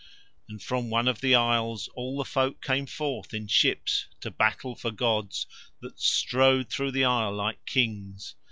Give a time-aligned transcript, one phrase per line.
[0.49, 4.73] And from one of the isles all the folk came forth in ships to battle
[4.73, 5.45] for gods
[5.79, 8.33] that strode through the isle like kings.